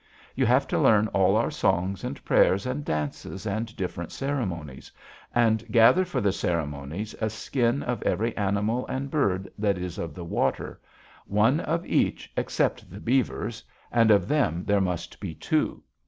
[0.33, 4.91] You have to learn all our songs and prayers and dances and different ceremonies,
[5.35, 10.15] and gather for the ceremonies a skin of every animal and bird that is of
[10.15, 10.81] the water,
[11.27, 15.83] one of each except the beavers, and of them there must be two.